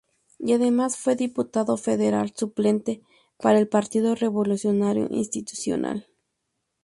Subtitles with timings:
[0.39, 3.03] Y además fue diputado federal suplente
[3.37, 6.07] para el Partido Revolucionario Institucional.